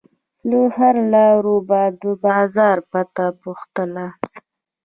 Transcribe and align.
له 0.49 0.59
هر 0.77 0.95
لاروي 1.13 1.59
به 1.69 1.81
د 2.01 2.03
بازار 2.23 2.77
پته 2.91 3.25
پوښتله. 3.41 4.07